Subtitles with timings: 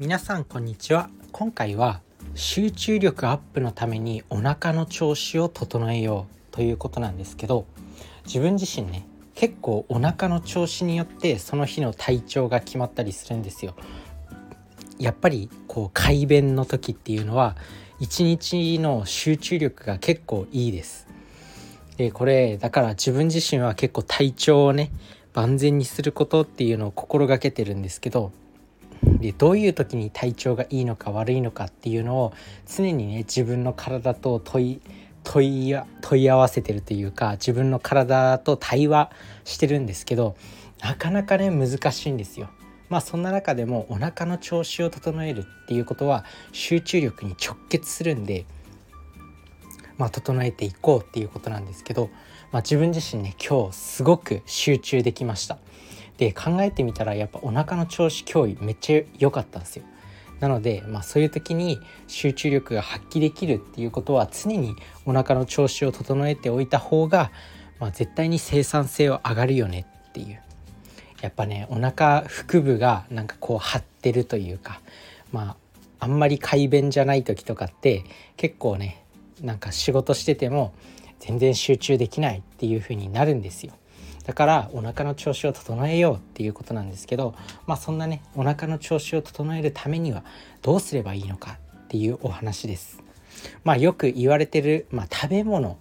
[0.00, 1.10] 皆さんこんにちは。
[1.32, 2.02] 今回は
[2.36, 7.66] 集中力アップのためにお腹の調子を整えようということなんですけど
[8.24, 13.74] 自分自身ね結構お腹の調子によってその日の体調が決まったりするんですよ。
[15.00, 17.56] やっぱりこう快便の時っていうのは
[17.98, 21.08] 一日の集中力が結構いいです。
[21.96, 24.92] でこれだから自分自身は結構体調をね
[25.34, 28.30] 万全にすることっていうのを心がけてるんですけど
[29.02, 32.32] でどういう時に体調がいいのか悪いのかっていうのを
[32.66, 34.80] 常にね自分の体と問い
[35.24, 39.10] 問い問い合わせてるというか自分の体と対話
[39.44, 40.36] してるんですけど
[40.80, 42.48] なかなかね難しいんですよ。
[42.88, 48.46] まあそんな中でもお腹の調子を整えるっていうことは集中力に直結するんで、
[49.98, 52.08] まあ、整えていこうっていうことなんですけど、
[52.50, 55.58] まあ、自分自身ね今日すごく集中できました。
[56.18, 59.84] で考えてみたらやっぱお腹の調子今日めっちゃ良かったんですよ。
[60.40, 67.32] なので、まあ、そういう時に集中力が発揮できるっていうことは常にお腹の調子を整えておいた方が、
[67.80, 70.40] まあ、絶対に生産性は上がるよねっていう
[71.22, 74.80] やっぱねお腹腹部がなんかこう張ってるというか
[75.32, 75.56] ま
[76.00, 78.04] ああんまり快便じゃない時とかって
[78.36, 79.04] 結構ね
[79.42, 80.72] なんか仕事してても
[81.18, 83.72] 全然集中できないっていう風になるんですよ。
[84.24, 87.34] だからお腹の調子を整えようっていうことなんですけど
[87.66, 90.22] まあそんなねお腹の調子を整えるためには
[90.62, 93.02] どうすればいいのかっていうお話です。
[93.64, 95.78] まあよく言われてる、まあ、食べ物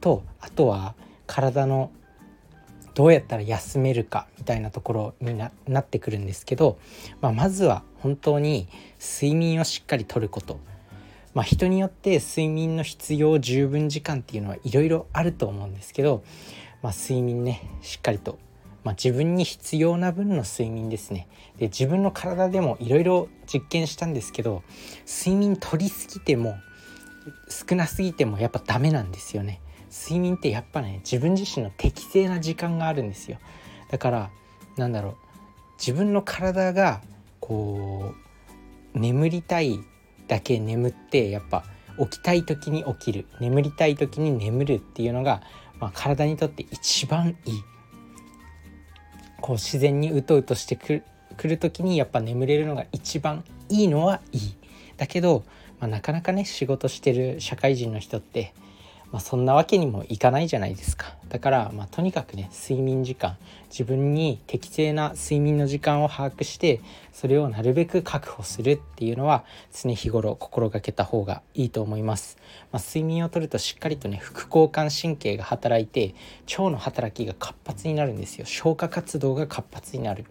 [0.00, 0.94] とあとは
[1.26, 1.90] 体の
[2.94, 6.78] どうやったら休めるかみたいなところになってくるんですけど、
[7.20, 8.66] まあ、まずは本当に
[9.00, 10.58] 睡眠をしっかりとること。
[11.34, 16.24] まあ、人によって睡眠の必要十分時間っていうのはいろいろあると思うんですけど
[16.82, 18.38] まあ、睡眠ねしっかりと、
[18.84, 21.28] まあ、自分に必要な分の睡眠ですね。
[21.58, 24.62] で自分の体でもいろいろ実験したんですけど
[25.06, 26.56] 睡眠取りすぎても
[27.48, 29.60] 少なすぎてもやっぱダメなんですよね。
[29.90, 33.38] 睡眠ってやっぱね自分自身の適正な時間があるんですよ。
[33.90, 34.30] だから
[34.76, 35.14] なんだろう
[35.78, 37.00] 自分の体が
[37.40, 38.14] こ
[38.94, 39.80] う眠りたい
[40.26, 41.64] だけ眠ってやっぱ
[41.98, 45.42] 起きたい時に起きる眠りたい時に眠るっていうのが
[45.80, 47.62] まあ、体にとって一番いい。
[49.40, 51.02] こう自然にうとうとしてくる
[51.36, 54.54] くる時にやっぱ眠れるのが一番いいのはいい。
[54.96, 55.44] だけど、
[55.78, 58.52] まあ、なかなかね仕事してる社会人の人って
[59.10, 61.14] まあ、そんなわけにもいかないじゃないですか。
[61.28, 63.36] だから、まあ、とにかくね睡眠時間。
[63.70, 66.80] 自分に適正な睡眠の時間を把握して
[67.12, 72.38] それをなるべく確保するっていうのは常日頃心がけた方がいいと思います、
[72.72, 76.14] まあ、睡眠をとるとしっかりとね副交感神経が働いて
[76.50, 78.46] 腸の働きが活発になるんですよ。
[78.46, 80.24] 消化活動が活発になる。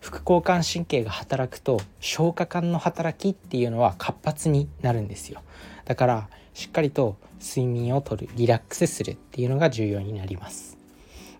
[0.00, 5.42] 副交感神経が働くと消化管の働きっていうのは活発になるんですよ。
[5.84, 10.78] だからしっかりと睡眠をとるリラックスするっていうのが重要になります。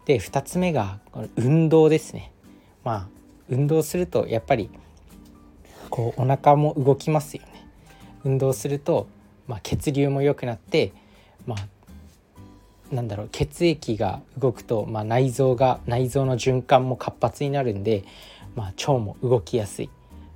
[0.04, 0.98] で2つ目が
[1.36, 2.32] 運動ですね。
[2.84, 3.08] まあ
[3.48, 4.68] 運動するとやっぱり
[5.88, 7.66] こうお腹も動きますよね。
[8.24, 9.06] 運動すると、
[9.48, 10.92] まあ、血流も良くなって
[11.46, 18.04] まあなんだろう血液が動くと、まあ、内臓が内臓の循環も活発になるんで、
[18.54, 19.88] まあ、腸も動きやすい。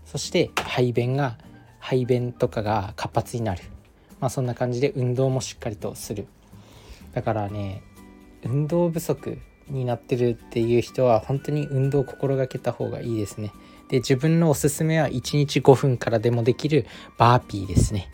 [0.07, 1.37] そして排便が
[1.81, 3.61] 排便とかが活発になる。
[4.21, 6.27] まあ、そんな感じで運動もしっかりとする。
[7.13, 7.83] だからね
[8.45, 9.39] 運動不足
[9.69, 13.53] になってるっていう人は本当に運動を心がけた方がいいですね。
[13.89, 16.87] で自分のおすすめは1日5分からでもできる
[17.19, 18.11] バーピーですね。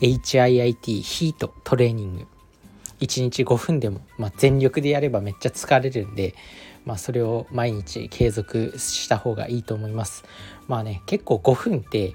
[0.00, 2.26] HIIT ヒートトレーニング。
[3.00, 6.34] 1日5分でも、まあ、全力でやればめっちゃ疲れるんで、
[6.86, 10.24] まあ、それを毎日継続した方がいいと思います。
[10.66, 12.14] まあね結構5分って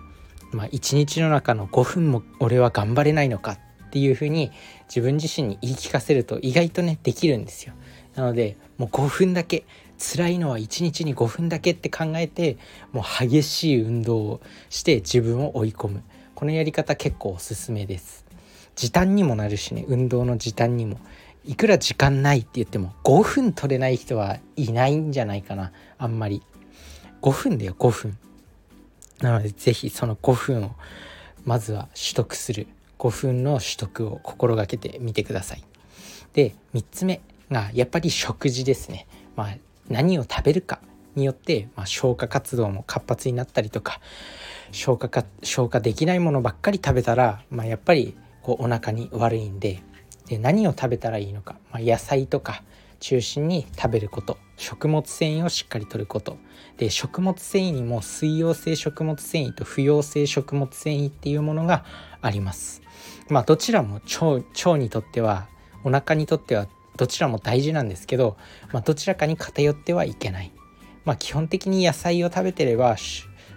[0.51, 4.51] まあ、一日の中の5分も俺は頑張れないのかっていうふうに
[4.87, 7.73] 自分自身に言い聞かせると意外とねできるんですよ。
[8.15, 9.65] なのでもう5分だけ
[9.97, 12.57] 辛いのは1日に5分だけって考えて
[12.91, 16.03] もう激しい運動をして自分を追い込む。
[16.35, 18.25] このやり方結構おすすめです。
[18.75, 19.85] 時短にもなるしね。
[19.87, 20.99] 運動の時短にも。
[21.43, 25.71] いくら時間ないって言っても5分取れない人はいないんじゃないかな。
[25.97, 26.41] あんまり。
[27.21, 28.17] 5分だよ5分。
[29.21, 30.71] なので是非その5分を
[31.45, 32.67] まずは取得する
[32.99, 35.63] 5分の取得を心がけてみてください。
[36.33, 39.07] で3つ目がやっぱり食事ですね。
[39.35, 39.57] まあ、
[39.89, 40.79] 何を食べるか
[41.15, 43.99] によって、まあ、消化活動も活発になったりとか
[44.71, 49.81] 消化か消化できないものばっかり食べたら、まあ、やっぱりこうお腹に悪いんで
[50.27, 52.63] で何を食べたらいいのか、まあ、野菜とか
[53.01, 56.37] 中心に食べること食物繊維をしっかりとること。
[56.77, 61.83] で食物繊維にも水溶性食物繊維と不溶性食物繊維っていうものが
[62.21, 62.81] あります。
[63.27, 65.47] まあどちらも腸腸にとっては
[65.83, 68.37] お腹にとってはどちらも大事なんですけど、
[68.71, 70.51] まあ、どちらかに偏ってはいけない。
[71.03, 72.97] まあ基本的に野菜を食べてれば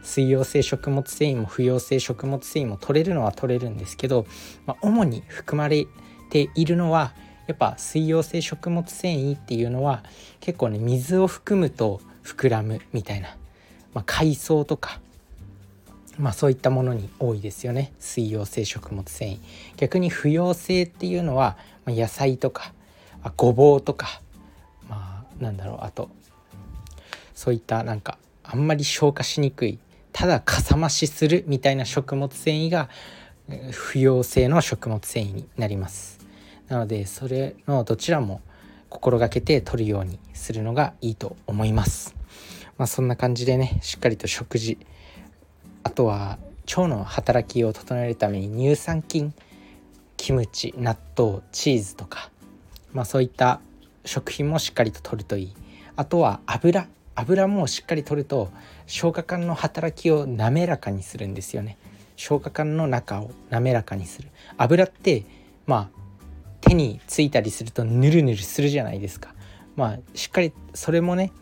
[0.02, 4.26] 水溶性食物繊維も不溶性食物繊維も取れるのは取れるんですけど、
[4.64, 5.86] まあ、主に含まれ
[6.30, 7.14] ているのは
[7.46, 10.02] やっぱ水溶性食物繊維っていうのは
[10.40, 13.36] 結構ね水を含むと膨らむみたいな、
[13.92, 15.00] まあ、海藻とか、
[16.18, 17.92] まあ、そういったものに多いですよね。
[17.98, 19.38] 水溶性食物繊維。
[19.76, 22.72] 逆に不溶性っていうのは、まあ、野菜とか
[23.36, 24.20] ごぼうとか
[24.88, 26.10] まあなんだろうあと
[27.34, 29.78] そういったなんかあんまり消化しにくい
[30.12, 32.88] ただかさ増しするみたいな食物繊維が
[33.72, 36.23] 不溶性の食物繊維になります。
[36.68, 38.40] なのでそれのどちらも
[38.88, 42.14] 心がけて取るようにするのがいいと思います。
[42.78, 44.78] まあそんな感じでねしっかりと食事
[45.82, 49.34] あとは腸の働きを整えるために乳酸菌
[50.16, 52.30] キムチ納豆チーズとか
[52.92, 53.60] まあそういった
[54.04, 55.54] 食品もしっかりと取るといい。
[55.96, 56.86] あとは油。
[57.16, 58.50] 油もしっかりとると
[58.86, 61.78] 消化管の働きを滑らかにするんですよね。
[62.16, 64.28] 消化管の中を滑らかにする。
[64.58, 65.24] 油って
[65.66, 65.93] まあ
[66.66, 69.34] 手についたりするとヌルヌルするじゃないですか。
[69.76, 71.32] まあしっかりそれもね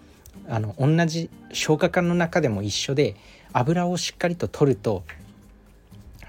[0.49, 3.15] あの同じ消化管の中でも一緒で
[3.53, 5.05] 油をしっかりと取ると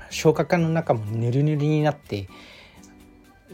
[0.10, 2.28] 消化管の中もヌルヌルになって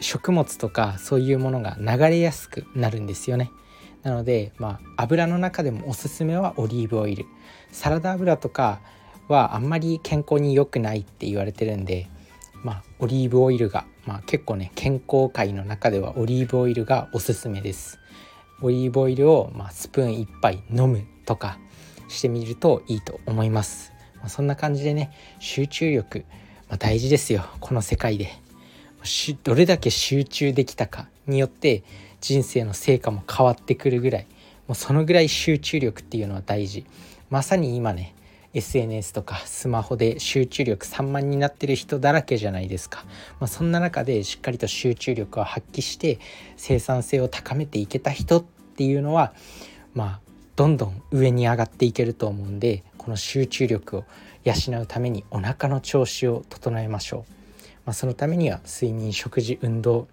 [0.02, 3.52] 食物とかそういうものが流れやすくなるんですよね。
[4.04, 7.26] なので、まあ、油の中でもおすすめはオリーブオイル。
[7.72, 8.80] サラダ油とか
[9.28, 12.08] はあんまり健康に良くないって言われてるんで、
[12.64, 18.00] まあ、オリーブオイルが、まあ、結構ね健康界の中ではオリーブオイルがおすすめです。
[18.62, 21.58] オリーブオイルを、まあ、スプーン1杯飲むとか
[22.10, 26.26] してみるといいと思います、まあ、そんな感じでね集中力、
[26.68, 27.46] まあ、大事ですよ。
[27.60, 28.32] この世界で。
[29.44, 31.84] どれだけ集中できたかによって
[32.20, 34.28] 人生の成果も変わってくるぐらい。
[34.68, 36.86] もうそのぐらい集中力っていうのは大事。
[37.30, 38.14] まさに今ね
[38.54, 43.04] SNS とかスマホで集中力散漫になってる人だらけじゃないですか、
[43.40, 46.20] まあ、そんな中でしっかりと集中力を発揮して
[46.58, 49.34] 生産性を高めていけた人っていうのは
[49.94, 50.20] まあ
[50.56, 54.06] どんどん上に上がっていけると思うんでこの集中力を
[54.44, 57.20] 養うためにお腹の調子を整えましょう、
[57.86, 60.08] まあ、そのためには睡眠食事運動。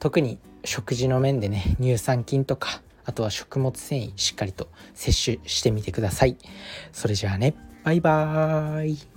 [0.00, 6.36] 特に食事の面でね乳酸菌とかあとは食物繊維しっかりと摂取してみてください。
[6.92, 7.54] それじゃあね。
[7.84, 9.13] バイバーイ。